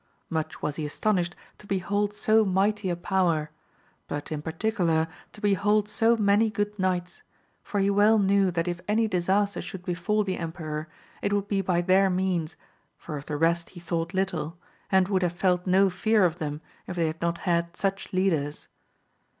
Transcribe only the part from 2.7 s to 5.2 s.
a power, but in particular